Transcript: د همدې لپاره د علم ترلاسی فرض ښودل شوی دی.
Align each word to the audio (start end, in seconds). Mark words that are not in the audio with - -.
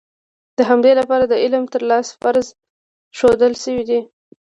د 0.57 0.59
همدې 0.69 0.91
لپاره 0.99 1.25
د 1.27 1.33
علم 1.43 1.63
ترلاسی 1.73 2.13
فرض 2.21 2.45
ښودل 3.17 3.53
شوی 3.63 3.83
دی. 3.89 3.99